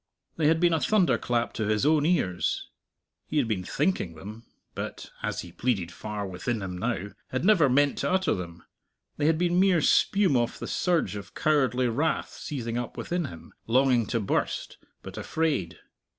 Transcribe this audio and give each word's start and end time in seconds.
They 0.35 0.47
had 0.47 0.59
been 0.59 0.73
a 0.73 0.79
thunderclap 0.79 1.53
to 1.53 1.67
his 1.67 1.85
own 1.85 2.07
ears. 2.07 2.67
He 3.27 3.37
had 3.37 3.47
been 3.47 3.63
thinking 3.63 4.15
them, 4.15 4.47
but 4.73 5.11
as 5.21 5.41
he 5.41 5.51
pleaded 5.51 5.91
far 5.91 6.25
within 6.25 6.63
him 6.63 6.75
now 6.75 7.09
had 7.27 7.45
never 7.45 7.69
meant 7.69 7.99
to 7.99 8.09
utter 8.09 8.33
them; 8.33 8.63
they 9.17 9.27
had 9.27 9.37
been 9.37 9.59
mere 9.59 9.79
spume 9.79 10.35
off 10.35 10.57
the 10.57 10.65
surge 10.65 11.15
of 11.15 11.35
cowardly 11.35 11.87
wrath 11.87 12.33
seething 12.33 12.79
up 12.79 12.97
within 12.97 13.25
him, 13.25 13.53
longing 13.67 14.07
to 14.07 14.19
burst, 14.19 14.79
but 15.03 15.19
afraid. 15.19 15.77